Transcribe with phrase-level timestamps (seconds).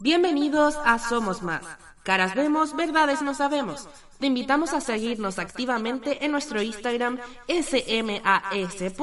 [0.00, 1.62] Bienvenidos a Somos Más.
[2.04, 3.88] Caras vemos, verdades no sabemos.
[4.20, 8.94] Te invitamos a seguirnos activamente en nuestro Instagram smas.oficial.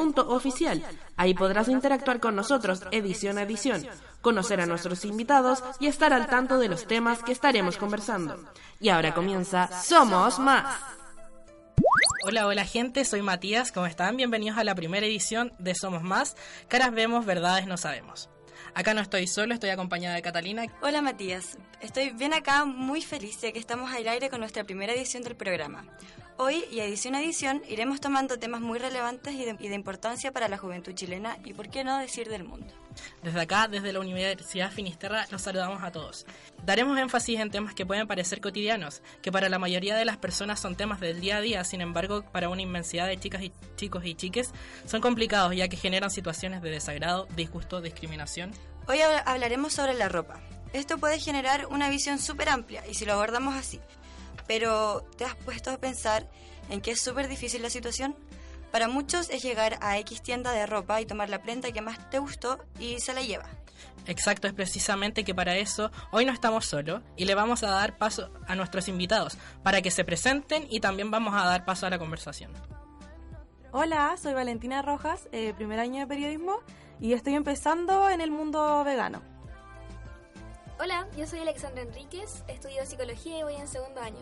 [1.18, 3.86] Ahí podrás interactuar con nosotros edición a edición,
[4.22, 8.42] conocer a nuestros invitados y estar al tanto de los temas que estaremos conversando.
[8.80, 10.80] Y ahora comienza Somos Más.
[12.24, 14.16] Hola, hola gente, soy Matías, ¿cómo están?
[14.16, 16.38] Bienvenidos a la primera edición de Somos Más.
[16.70, 18.30] Caras vemos, verdades no sabemos.
[18.74, 20.66] Acá no estoy solo, estoy acompañada de Catalina.
[20.82, 24.94] Hola Matías, estoy bien acá, muy feliz de que estamos al aire con nuestra primera
[24.94, 25.86] edición del programa.
[26.38, 30.34] Hoy y edición a edición iremos tomando temas muy relevantes y de, y de, importancia
[30.34, 32.68] para la juventud chilena y por qué no decir del mundo.
[33.24, 36.26] Desde acá, desde la Universidad Finisterra, los saludamos a todos.
[36.66, 40.60] Daremos énfasis en temas que pueden parecer cotidianos, que para la mayoría de las personas
[40.60, 44.04] son temas del día a día, sin embargo, para una inmensidad de chicas y chicos
[44.06, 44.52] y chiques
[44.86, 48.52] son complicados ya que generan situaciones de desagrado, disgusto, discriminación.
[48.90, 50.42] Hoy hablaremos sobre la ropa.
[50.74, 53.80] Esto puede generar una visión súper amplia y si lo abordamos así.
[54.48, 56.30] Pero, ¿te has puesto a pensar
[56.70, 58.16] en que es súper difícil la situación?
[58.72, 62.10] Para muchos es llegar a X tienda de ropa y tomar la prenda que más
[62.10, 63.50] te gustó y se la lleva.
[64.06, 67.98] Exacto, es precisamente que para eso hoy no estamos solos y le vamos a dar
[67.98, 71.90] paso a nuestros invitados para que se presenten y también vamos a dar paso a
[71.90, 72.52] la conversación.
[73.72, 76.60] Hola, soy Valentina Rojas, eh, primer año de periodismo
[77.00, 79.22] y estoy empezando en el mundo vegano.
[80.78, 84.20] Hola, yo soy Alexandra Enríquez, estudio psicología y voy en segundo año.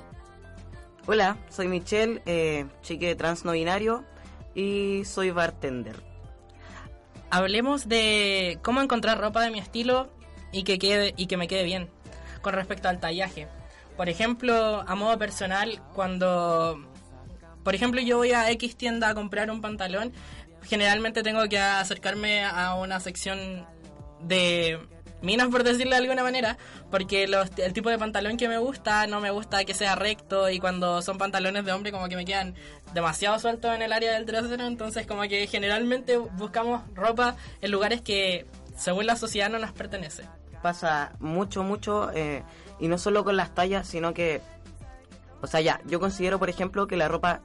[1.07, 4.05] Hola, soy Michelle, eh, chique trans no binario
[4.53, 6.03] y soy bartender.
[7.31, 10.11] Hablemos de cómo encontrar ropa de mi estilo
[10.51, 11.89] y que, quede, y que me quede bien
[12.43, 13.47] con respecto al tallaje.
[13.97, 16.87] Por ejemplo, a modo personal, cuando...
[17.63, 20.13] Por ejemplo, yo voy a X tienda a comprar un pantalón,
[20.61, 23.65] generalmente tengo que acercarme a una sección
[24.21, 24.79] de
[25.23, 26.57] minas, por decirlo de alguna manera,
[26.91, 30.49] porque los, el tipo de pantalón que me gusta, no me gusta que sea recto
[30.49, 32.53] y cuando son pantalones de hombre como que me quedan
[32.93, 38.01] demasiado sueltos en el área del trasero, entonces como que generalmente buscamos ropa en lugares
[38.01, 38.45] que
[38.77, 40.23] según la sociedad no nos pertenece.
[40.61, 42.43] Pasa mucho, mucho, eh,
[42.79, 44.41] y no solo con las tallas, sino que,
[45.41, 47.41] o sea, ya, yo considero, por ejemplo, que la ropa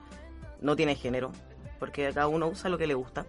[0.60, 1.32] no tiene género,
[1.78, 3.26] porque cada uno usa lo que le gusta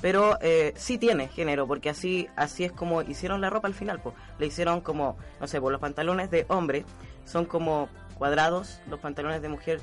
[0.00, 4.00] pero eh, sí tiene género, porque así así es como hicieron la ropa al final,
[4.00, 6.84] pues le hicieron como, no sé, pues los pantalones de hombre
[7.24, 9.80] son como cuadrados, los pantalones de mujer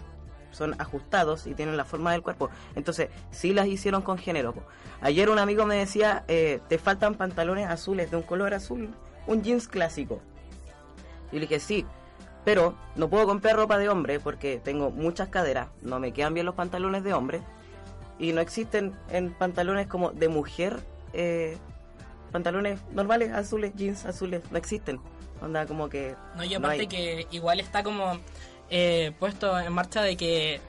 [0.52, 4.54] son ajustados y tienen la forma del cuerpo, entonces sí las hicieron con género.
[5.02, 8.90] Ayer un amigo me decía, eh, te faltan pantalones azules de un color azul,
[9.28, 10.22] un jeans clásico.
[11.32, 11.86] Y le dije, sí,
[12.46, 16.46] pero no puedo comprar ropa de hombre porque tengo muchas caderas, no me quedan bien
[16.46, 17.42] los pantalones de hombre
[18.20, 20.80] y no existen en pantalones como de mujer
[21.14, 21.58] eh,
[22.32, 25.00] pantalones normales azules jeans azules no existen.
[25.42, 28.20] Onda como que no y aparte no que igual está como
[28.70, 30.60] eh, puesto en marcha de que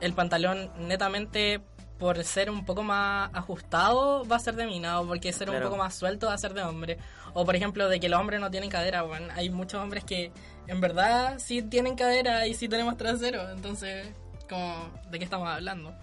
[0.00, 1.60] el pantalón netamente
[1.98, 5.66] por ser un poco más ajustado va a ser de mina o porque ser claro.
[5.66, 6.98] un poco más suelto va a ser de hombre.
[7.34, 10.32] O por ejemplo de que los hombres no tienen cadera bueno, hay muchos hombres que
[10.66, 13.50] en verdad sí tienen cadera y sí tenemos trasero.
[13.50, 14.08] Entonces
[14.48, 15.94] como de qué estamos hablando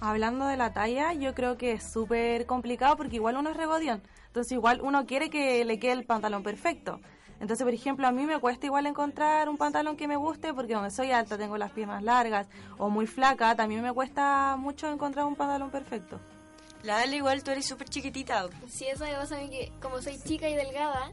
[0.00, 4.02] hablando de la talla, yo creo que es súper complicado porque igual uno es regodión.
[4.26, 7.00] Entonces igual uno quiere que le quede el pantalón perfecto.
[7.40, 10.74] Entonces, por ejemplo, a mí me cuesta igual encontrar un pantalón que me guste porque
[10.74, 15.24] donde soy alta, tengo las piernas largas o muy flaca, también me cuesta mucho encontrar
[15.24, 16.20] un pantalón perfecto.
[16.82, 18.48] La Ale igual tú eres súper chiquitita.
[18.68, 21.12] Sí, eso me pasa a mí que como soy chica y delgada,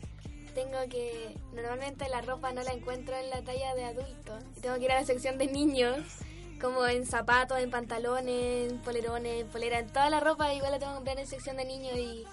[0.53, 1.37] tengo que...
[1.53, 4.37] Normalmente la ropa no la encuentro en la talla de adulto.
[4.61, 5.99] Tengo que ir a la sección de niños
[6.59, 10.79] como en zapatos, en pantalones, en polerones, en polera, en toda la ropa, igual la
[10.79, 12.25] tengo que comprar en sección de niños y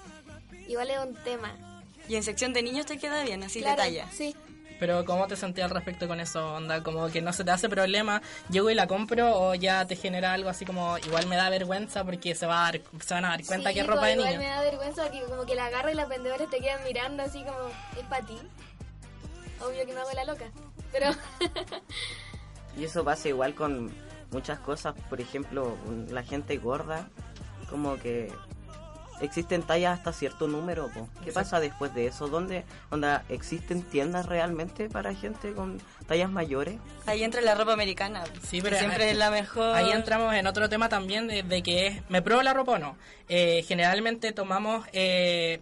[0.68, 1.54] igual es un tema.
[2.08, 4.08] ¿Y en sección de niños te queda bien, así claro, de talla?
[4.12, 4.34] Sí.
[4.78, 6.54] Pero ¿cómo te sentías al respecto con eso?
[6.54, 9.96] Onda, como que no se te hace problema, llego y la compro o ya te
[9.96, 13.24] genera algo así como igual me da vergüenza porque se, va a dar, se van
[13.24, 14.30] a dar cuenta sí, que es ropa de niño.
[14.30, 17.22] Igual me da vergüenza que como que la agarro y las vendedoras te quedan mirando
[17.22, 17.68] así como,
[17.98, 18.38] es para ti.
[19.60, 20.50] Obvio que me hago la loca,
[20.92, 21.06] pero...
[22.76, 23.94] y eso pasa igual con
[24.34, 25.76] muchas cosas, por ejemplo,
[26.10, 27.08] la gente gorda,
[27.70, 28.32] como que
[29.20, 30.88] existen tallas hasta cierto número.
[30.92, 31.08] po.
[31.24, 32.26] ¿Qué pasa después de eso?
[32.26, 36.78] ¿Dónde onda, existen tiendas realmente para gente con tallas mayores?
[37.06, 38.24] Ahí entra la ropa americana.
[38.42, 39.76] Sí, que pero siempre ahí- es la mejor.
[39.76, 42.78] Ahí entramos en otro tema también de, de que es, ¿me pruebo la ropa o
[42.78, 42.96] no?
[43.28, 45.60] Eh, generalmente tomamos, eh,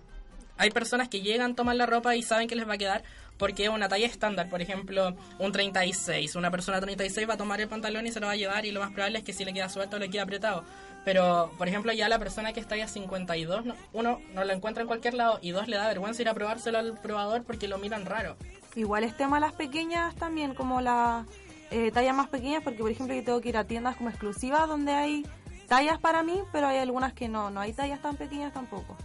[0.59, 3.03] hay personas que llegan, toman la ropa y saben que les va a quedar
[3.39, 6.37] porque es una talla estándar, por ejemplo, un 36.
[6.37, 8.71] Una persona 36 va a tomar el pantalón y se lo va a llevar y
[8.71, 10.65] lo más probable es que si le queda suelto le queda apretado.
[11.05, 14.83] Pero, por ejemplo, ya la persona que está talla 52, no- uno, no lo encuentra
[14.83, 17.79] en cualquier lado y dos, le da vergüenza ir a probárselo al probador porque lo
[17.79, 18.37] miran raro.
[18.77, 21.27] Igual es tema las pequeñas también, como las
[21.73, 24.69] eh, tallas más pequeñas, porque por ejemplo yo tengo que ir a tiendas como exclusivas
[24.69, 25.27] donde hay
[25.67, 28.97] tallas para mí, pero hay algunas que no, no hay tallas tan pequeñas tampoco.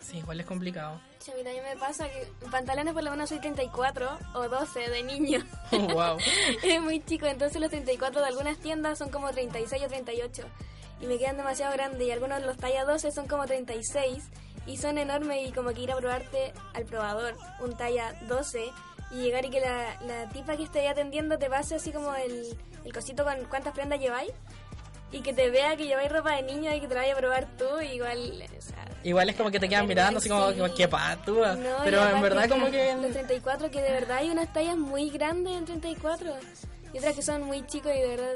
[0.00, 1.00] Sí, igual es complicado.
[1.18, 4.48] Sí, a mí también me pasa que en pantalones por lo menos soy 34 o
[4.48, 5.44] 12 de niño.
[5.92, 6.16] wow.
[6.62, 10.44] es muy chico, entonces los 34 de algunas tiendas son como 36 o 38
[11.00, 14.24] y me quedan demasiado grandes y algunos de los talla 12 son como 36
[14.66, 18.70] y son enormes y como que ir a probarte al probador un talla 12
[19.10, 22.14] y llegar y que la, la tipa que esté ahí atendiendo te pase así como
[22.14, 24.32] el, el cosito con cuántas prendas lleváis
[25.12, 27.16] y que te vea que lleváis ropa de niño y que te la vaya a
[27.16, 30.58] probar tú igual o sea, Igual es como que te quedan mirando así como, Sí.
[30.58, 31.54] como, qué patúa.
[31.54, 32.94] no, Pero en verdad como que...
[32.94, 36.32] Los 34, que de verdad hay unas tallas muy grandes en 34.
[36.92, 38.34] Y otras que son muy chicos y de verdad...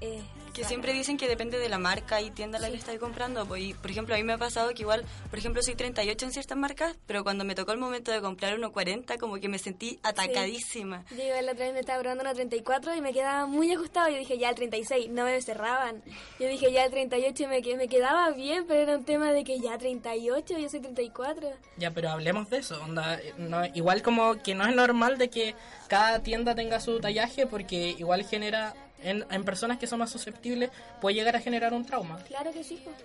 [0.00, 0.22] eh,
[0.54, 3.46] Que siempre dicen que depende de la marca y tienda a la que estáis comprando.
[3.46, 6.26] Pues, y, por ejemplo, a mí me ha pasado que igual, por ejemplo, soy 38
[6.26, 9.48] en ciertas marcas, pero cuando me tocó el momento de comprar uno 40, como que
[9.48, 11.04] me sentí atacadísima.
[11.16, 14.08] Yo igual la otra vez me estaba probando una 34 y me quedaba muy ajustado.
[14.10, 16.02] Yo dije, ya el 36, no me cerraban.
[16.38, 19.32] Yo dije, ya el 38 y me, que- me quedaba bien, pero era un tema
[19.32, 21.48] de que ya 38, yo soy 34.
[21.76, 22.80] Ya, pero hablemos de eso.
[22.82, 25.54] Onda, no- igual como que no es normal de que
[25.88, 28.74] cada tienda tenga su tallaje porque igual genera...
[29.02, 30.70] En, en personas que son más susceptibles
[31.00, 32.18] puede llegar a generar un trauma.
[32.28, 32.96] Claro que sí, pues.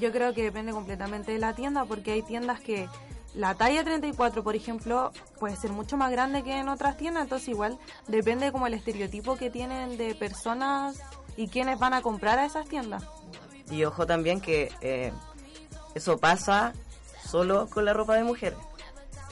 [0.00, 2.88] Yo creo que depende completamente de la tienda, porque hay tiendas que
[3.34, 7.48] la talla 34, por ejemplo, puede ser mucho más grande que en otras tiendas, entonces
[7.48, 10.98] igual depende como el estereotipo que tienen de personas
[11.36, 13.04] y quienes van a comprar a esas tiendas.
[13.70, 15.12] Y ojo también que eh,
[15.94, 16.72] eso pasa
[17.24, 18.56] solo con la ropa de mujer.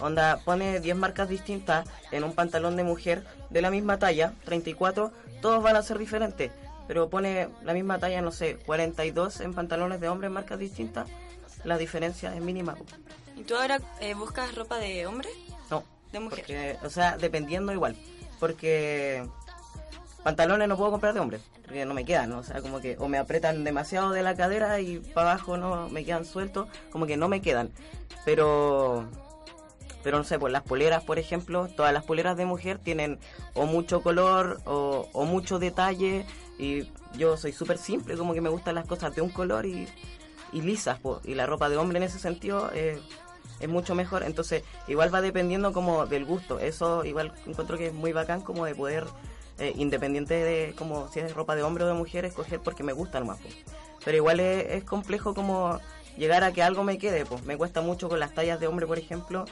[0.00, 5.12] Onda, pone 10 marcas distintas en un pantalón de mujer de la misma talla, 34,
[5.40, 6.50] todos van a ser diferentes.
[6.88, 11.08] Pero pone la misma talla, no sé, 42 en pantalones de hombre marcas distintas,
[11.64, 12.76] la diferencia es mínima.
[13.37, 15.28] ¿Y tú ahora eh, buscas ropa de hombre?
[15.70, 15.82] No,
[16.12, 16.38] De mujer.
[16.38, 17.96] porque, o sea, dependiendo igual.
[18.38, 19.26] Porque
[20.22, 22.38] pantalones no puedo comprar de hombre, porque no me quedan, ¿no?
[22.38, 25.88] o sea, como que o me apretan demasiado de la cadera y para abajo no
[25.88, 27.70] me quedan sueltos, como que no me quedan.
[28.25, 29.06] Pero
[30.06, 33.19] pero no sé, pues las poleras, por ejemplo, todas las poleras de mujer tienen
[33.55, 36.25] o mucho color o, o mucho detalle
[36.61, 36.85] y
[37.19, 39.88] yo soy súper simple, como que me gustan las cosas de un color y,
[40.53, 41.20] lisas, po.
[41.25, 43.00] y la ropa de hombre en ese sentido eh,
[43.58, 47.93] es mucho mejor, entonces igual va dependiendo como del gusto, eso igual encuentro que es
[47.93, 49.06] muy bacán como de poder,
[49.58, 52.93] eh, independiente de como si es ropa de hombre o de mujer, escoger porque me
[52.93, 53.49] gusta nomás, po.
[54.05, 55.81] pero igual es, es complejo como
[56.17, 58.87] llegar a que algo me quede, pues me cuesta mucho con las tallas de hombre,
[58.87, 59.47] por ejemplo,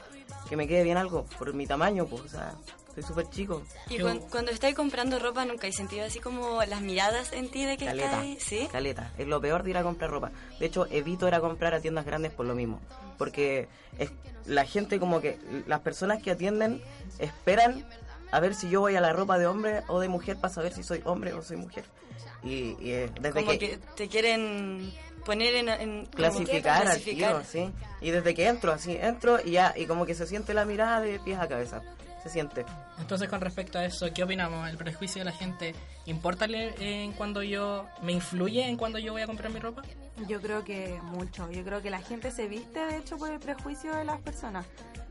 [0.49, 2.55] que me quede bien algo, por mi tamaño, pues, o sea,
[2.95, 3.63] soy súper chico.
[3.89, 7.65] Y cuan- cuando estáis comprando ropa, ¿nunca hay sentido así como las miradas en ti
[7.65, 8.43] de que Caleta, estáis?
[8.43, 8.69] ¿Sí?
[8.71, 9.11] caleta.
[9.19, 10.31] Es lo peor de ir a comprar ropa.
[10.61, 12.81] De hecho, evito ir a comprar a tiendas grandes por lo mismo.
[13.19, 13.69] Porque
[13.99, 14.11] es,
[14.47, 16.83] la gente como que, las personas que atienden
[17.19, 17.85] esperan
[18.31, 20.73] a ver si yo voy a la ropa de hombre o de mujer para saber
[20.73, 21.85] si soy hombre o soy mujer.
[22.43, 24.93] Y, y, eh, desde Como que, que te quieren
[25.25, 25.69] poner en...
[25.69, 27.43] en- clasificar al clasificar.
[27.43, 27.73] tiro, sí.
[28.01, 31.01] Y desde que entro, así, entro y ya, y como que se siente la mirada
[31.01, 31.83] de pies a cabeza.
[32.23, 32.65] Se siente.
[32.99, 34.69] Entonces, con respecto a eso, ¿qué opinamos?
[34.71, 35.75] ¿El prejuicio de la gente
[36.07, 37.87] importa en cuando yo...
[38.03, 39.83] me influye en cuando yo voy a comprar mi ropa?
[40.27, 41.51] Yo creo que mucho.
[41.51, 44.65] Yo creo que la gente se viste, de hecho, por el prejuicio de las personas.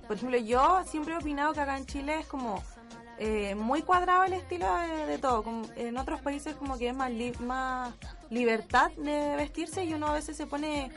[0.08, 2.63] Por ejemplo, yo siempre he opinado que acá en Chile es como
[3.25, 4.68] eh, muy cuadrado el estilo
[5.08, 5.44] de, todo.
[5.75, 7.94] En otros países como que es más, li- más
[8.30, 10.92] libertad de vestirse y uno a veces se pone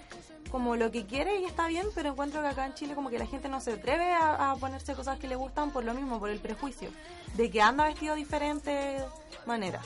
[0.50, 3.18] como lo que quiere y está bien, pero encuentro que acá en Chile como que
[3.18, 6.18] la gente no se atreve a, a ponerse cosas que le gustan por lo mismo,
[6.18, 6.90] por el prejuicio,
[7.34, 9.02] de que anda vestido de diferentes
[9.46, 9.84] maneras.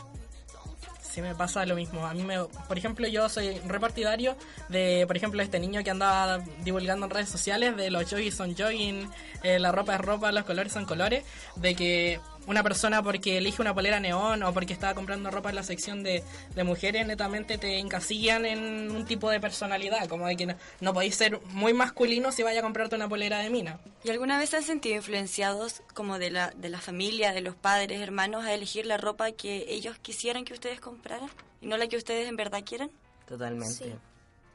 [1.12, 2.06] Sí me pasa lo mismo.
[2.06, 4.36] A mí me, por ejemplo, yo soy repartidario
[4.68, 8.54] de, por ejemplo, este niño que andaba divulgando en redes sociales de los jogging son
[8.56, 9.10] jogging,
[9.42, 11.24] eh, la ropa es ropa, los colores son colores,
[11.56, 15.56] de que una persona porque elige una polera neón o porque estaba comprando ropa en
[15.56, 16.22] la sección de,
[16.54, 20.92] de mujeres netamente te encasillan en un tipo de personalidad, como de que no, no
[20.92, 23.80] podéis ser muy masculino si vaya a comprarte una polera de mina.
[24.04, 27.54] ¿Y alguna vez se han sentido influenciados como de la, de la familia, de los
[27.54, 31.30] padres, hermanos, a elegir la ropa que ellos quisieran que ustedes compraran
[31.60, 32.90] y no la que ustedes en verdad quieren?
[33.26, 33.74] Totalmente.
[33.74, 33.94] Sí.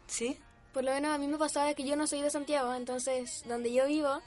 [0.07, 0.39] ¿Sí?
[0.73, 3.71] Por lo menos a mí me pasaba que yo no soy de Santiago, entonces donde
[3.71, 4.21] yo vivo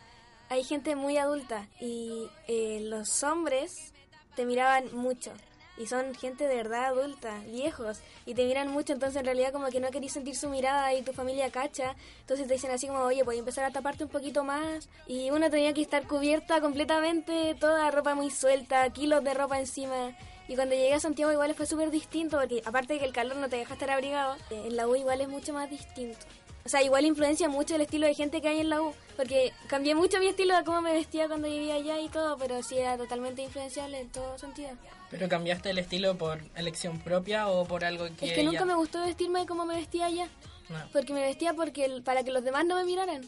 [0.48, 3.92] hay gente muy adulta y eh, los hombres
[4.34, 5.32] te miraban mucho.
[5.76, 9.68] Y son gente de verdad adulta, viejos, y te miran mucho, entonces en realidad como
[9.68, 12.98] que no querís sentir su mirada y tu familia cacha, entonces te dicen así como,
[12.98, 17.54] oye, a empezar a taparte un poquito más, y uno tenía que estar cubierta completamente,
[17.60, 20.16] toda ropa muy suelta, kilos de ropa encima,
[20.48, 23.36] y cuando llegué a Santiago igual fue súper distinto, porque aparte de que el calor
[23.36, 26.26] no te deja estar abrigado, eh, en la U igual es mucho más distinto.
[26.68, 29.54] O sea, igual influencia mucho el estilo de gente que hay en la U, porque
[29.68, 32.76] cambié mucho mi estilo de cómo me vestía cuando vivía allá y todo, pero sí
[32.76, 34.68] era totalmente influenciable en todo sentido.
[35.10, 38.64] ¿Pero cambiaste el estilo por elección propia o por algo que Es que nunca ya-
[38.66, 40.28] me gustó vestirme como me vestía allá,
[40.68, 40.76] No.
[40.92, 43.26] porque me vestía porque el- para que los demás no me miraran.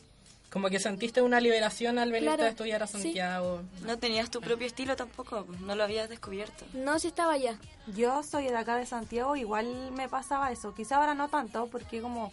[0.53, 3.01] Como que sentiste una liberación al venirte Claro, a estudiar a sí.
[3.01, 3.63] Santiago.
[3.87, 6.67] No tenías tu propio estilo tampoco, pues, no lo habías descubierto.
[6.75, 7.57] No, si estaba allá.
[7.97, 10.75] Yo soy de acá de Santiago, igual me pasaba eso.
[10.75, 12.31] Quizá ahora no tanto, porque como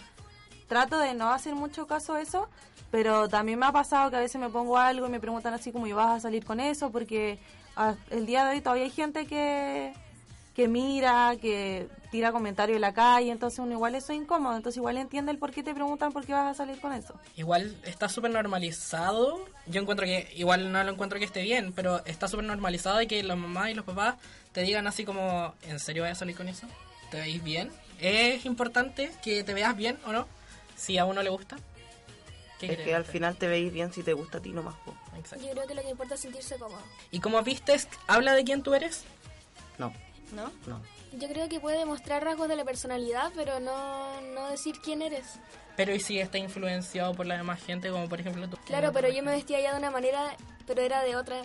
[0.68, 2.50] trato de no hacer mucho caso a eso,
[2.92, 5.72] pero también me ha pasado que a veces me pongo algo y me preguntan así
[5.72, 6.92] como, ¿y vas a salir con eso?
[6.92, 7.40] Porque
[7.76, 9.94] ah, el día de hoy todavía hay gente que,
[10.56, 14.78] que mira, que tira comentarios en la calle, entonces uno igual eso es incómodo, entonces
[14.78, 17.14] igual entiende el por qué te preguntan por qué vas a salir con eso.
[17.36, 19.46] Igual está súper normalizado.
[19.68, 23.08] Yo encuentro que, igual no lo encuentro que esté bien, pero está súper normalizado de
[23.08, 24.16] que las mamás y los papás
[24.52, 26.68] te digan así como, ¿en serio vas a salir con eso?
[27.12, 27.70] ¿Te veis bien?
[28.00, 30.28] ¿Es importante que te veas bien o no?
[30.78, 31.58] Si a uno le gusta.
[32.60, 34.76] ¿Qué Es que al final te veis bien si te gusta a ti nomás.
[34.86, 34.94] po.
[35.18, 35.46] Exacto.
[35.46, 36.82] Yo creo que lo que importa es sentirse cómodo.
[37.12, 39.04] ¿Y como vistes, habla de quién tú eres?
[39.78, 39.94] No,
[40.32, 40.52] ¿No?
[40.66, 40.82] no.
[41.14, 45.26] Yo creo que puede mostrar rasgos de la personalidad, pero no, no decir quién eres.
[45.76, 48.58] Pero ¿y si está influenciado por la demás gente, como por ejemplo tú?
[48.66, 51.44] Claro, pero yo me vestía ya de una manera, pero era de otra,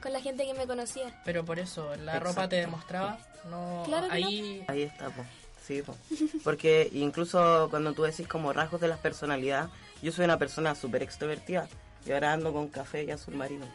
[0.00, 1.20] con la gente que me conocía.
[1.24, 2.28] Pero por eso, la Exacto.
[2.28, 3.18] ropa te demostraba.
[3.50, 5.24] No, Claro que ahí Ahí está, po.
[5.66, 5.94] Sí, po.
[6.44, 9.68] Porque incluso cuando tú decís como rasgos de la personalidad,
[10.02, 11.68] yo soy una persona súper extrovertida.
[12.04, 13.66] Y ahora ando con café y azul marino.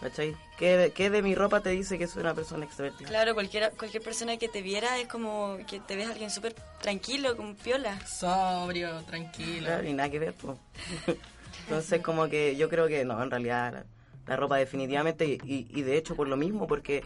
[0.00, 0.34] ¿Cachai?
[0.58, 3.08] ¿Qué, de- ¿Qué de mi ropa te dice que soy una persona extrovertida?
[3.08, 6.54] Claro, cualquiera, cualquier persona que te viera es como que te ves a alguien súper
[6.80, 7.98] tranquilo, con piola.
[8.06, 9.66] sobrio, tranquilo.
[9.66, 10.58] Claro, y nada que ver, po.
[11.64, 13.84] Entonces, como que yo creo que no, en realidad la,
[14.26, 17.04] la ropa definitivamente, y, y- de hecho por lo mismo, porque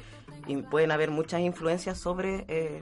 [0.70, 2.80] pueden haber muchas influencias sobre eh,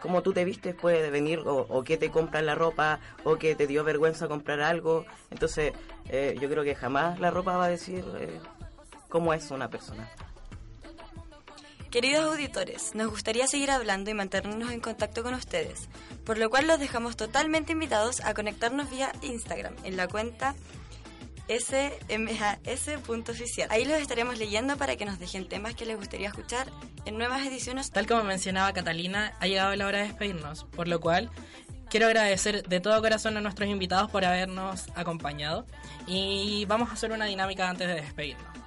[0.00, 3.66] cómo tú te vistes, puede venir, o, qué te compras la ropa, o que te
[3.66, 5.04] dio vergüenza comprar algo.
[5.30, 5.72] Entonces,
[6.08, 8.40] eh, yo creo que jamás la ropa va a decir eh,
[9.08, 10.08] cómo es una persona.
[11.90, 15.88] Queridos auditores, nos gustaría seguir hablando y mantenernos en contacto con ustedes,
[16.24, 20.54] por lo cual los dejamos totalmente invitados a conectarnos vía Instagram en la cuenta
[21.48, 23.68] smas.oficial.
[23.70, 26.68] Ahí los estaremos leyendo para que nos dejen temas que les gustaría escuchar
[27.04, 27.90] en nuevas ediciones.
[27.90, 31.30] Tal como mencionaba Catalina, ha llegado la hora de despedirnos, por lo cual
[31.88, 35.66] quiero agradecer de todo corazón a nuestros invitados por habernos acompañado
[36.06, 38.65] y vamos a hacer una dinámica antes de despedirnos.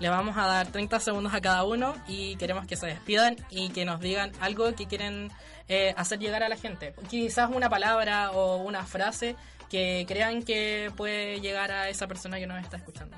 [0.00, 3.68] Le vamos a dar 30 segundos a cada uno y queremos que se despidan y
[3.68, 5.30] que nos digan algo que quieren
[5.68, 6.94] eh, hacer llegar a la gente.
[7.08, 9.36] Quizás una palabra o una frase
[9.68, 13.16] que crean que puede llegar a esa persona que nos está escuchando.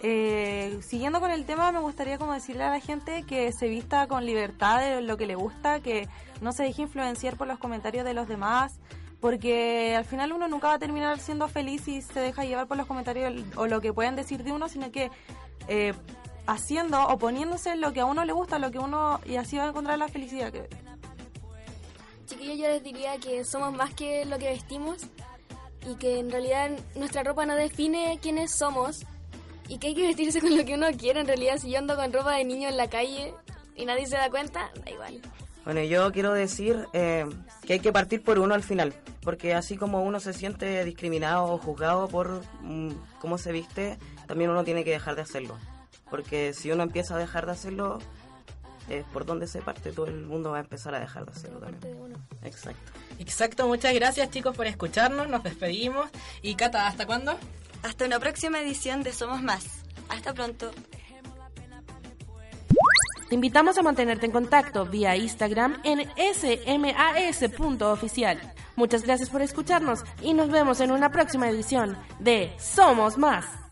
[0.00, 4.06] Eh, siguiendo con el tema, me gustaría como decirle a la gente que se vista
[4.06, 6.08] con libertad de lo que le gusta, que
[6.40, 8.78] no se deje influenciar por los comentarios de los demás,
[9.20, 12.76] porque al final uno nunca va a terminar siendo feliz si se deja llevar por
[12.76, 15.10] los comentarios o lo que pueden decir de uno, sino que
[15.68, 15.94] eh,
[16.46, 19.64] haciendo o poniéndose lo que a uno le gusta, lo que uno y así va
[19.64, 20.52] a encontrar la felicidad.
[20.52, 20.68] Que,
[22.26, 25.06] Chiquillos, yo les diría que somos más que lo que vestimos
[25.86, 29.02] y que en realidad nuestra ropa no define quiénes somos
[29.68, 31.20] y que hay que vestirse con lo que uno quiere.
[31.20, 33.32] En realidad, si yo ando con ropa de niño en la calle
[33.76, 35.20] y nadie se da cuenta, da igual.
[35.66, 37.26] Bueno, yo quiero decir eh,
[37.66, 41.46] que hay que partir por uno al final, porque así como uno se siente discriminado
[41.46, 45.58] o juzgado por mm, cómo se viste, también uno tiene que dejar de hacerlo.
[46.08, 47.98] Porque si uno empieza a dejar de hacerlo,
[48.88, 51.58] es por donde se parte, todo el mundo va a empezar a dejar de hacerlo
[51.58, 52.16] también.
[52.44, 52.92] Exacto.
[53.18, 56.08] Exacto, muchas gracias chicos por escucharnos, nos despedimos
[56.42, 57.36] y Cata, ¿hasta cuándo?
[57.82, 59.64] Hasta una próxima edición de Somos Más.
[60.10, 60.70] Hasta pronto.
[63.28, 68.38] Te invitamos a mantenerte en contacto vía Instagram en smas.oficial.
[68.76, 73.65] Muchas gracias por escucharnos y nos vemos en una próxima edición de Somos Más.